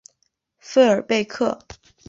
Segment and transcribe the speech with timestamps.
[0.57, 1.59] 富尔贝克。